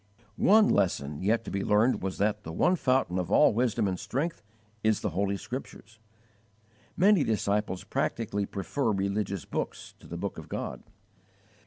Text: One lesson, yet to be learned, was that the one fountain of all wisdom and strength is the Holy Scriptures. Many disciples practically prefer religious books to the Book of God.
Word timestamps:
One 0.37 0.67
lesson, 0.67 1.21
yet 1.21 1.43
to 1.43 1.51
be 1.51 1.63
learned, 1.63 2.01
was 2.01 2.17
that 2.17 2.41
the 2.41 2.51
one 2.51 2.75
fountain 2.75 3.19
of 3.19 3.31
all 3.31 3.53
wisdom 3.53 3.87
and 3.87 3.99
strength 3.99 4.41
is 4.83 5.01
the 5.01 5.11
Holy 5.11 5.37
Scriptures. 5.37 5.99
Many 6.97 7.23
disciples 7.23 7.83
practically 7.83 8.47
prefer 8.47 8.89
religious 8.91 9.45
books 9.45 9.93
to 9.99 10.07
the 10.07 10.17
Book 10.17 10.39
of 10.39 10.49
God. 10.49 10.81